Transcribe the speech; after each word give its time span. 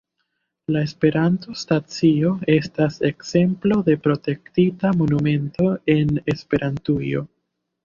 La 0.75 0.81
Esperanto-Stacio 0.85 2.31
estas 2.55 2.97
ekzemplo 3.11 3.79
de 3.91 3.97
protektita 4.07 4.95
monumento 5.05 5.71
en 5.99 6.19
Esperantujo. 6.37 7.27